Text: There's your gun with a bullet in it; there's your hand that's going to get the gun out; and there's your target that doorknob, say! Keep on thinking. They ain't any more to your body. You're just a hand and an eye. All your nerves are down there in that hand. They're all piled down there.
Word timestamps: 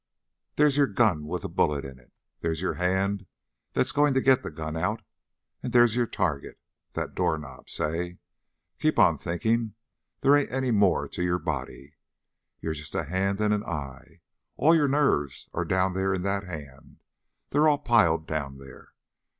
There's 0.55 0.77
your 0.77 0.87
gun 0.87 1.27
with 1.27 1.43
a 1.43 1.47
bullet 1.47 1.85
in 1.85 1.99
it; 1.99 2.11
there's 2.39 2.59
your 2.59 2.73
hand 2.73 3.27
that's 3.73 3.91
going 3.91 4.15
to 4.15 4.19
get 4.21 4.41
the 4.41 4.49
gun 4.49 4.75
out; 4.75 5.03
and 5.61 5.71
there's 5.73 5.95
your 5.95 6.07
target 6.07 6.59
that 6.93 7.13
doorknob, 7.13 7.69
say! 7.69 8.17
Keep 8.79 8.97
on 8.97 9.19
thinking. 9.19 9.75
They 10.21 10.41
ain't 10.41 10.51
any 10.51 10.71
more 10.71 11.07
to 11.09 11.21
your 11.21 11.37
body. 11.37 11.97
You're 12.61 12.73
just 12.73 12.95
a 12.95 13.03
hand 13.03 13.39
and 13.41 13.53
an 13.53 13.63
eye. 13.63 14.21
All 14.57 14.73
your 14.73 14.87
nerves 14.87 15.51
are 15.53 15.65
down 15.65 15.93
there 15.93 16.15
in 16.15 16.23
that 16.23 16.45
hand. 16.47 17.01
They're 17.51 17.67
all 17.67 17.77
piled 17.77 18.25
down 18.25 18.57
there. 18.57 18.93